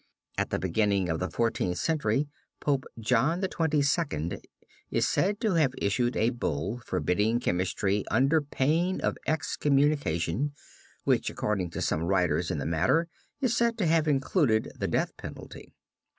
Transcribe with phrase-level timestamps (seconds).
[0.35, 2.27] At the beginning of the Fourteenth Century
[2.59, 4.39] Pope John XXII.
[4.89, 10.53] is said to have issued a Bull forbidding chemistry under pain of excommunication,
[11.03, 13.09] which according to some writers in the matter
[13.41, 15.71] is said to have included the death penalty.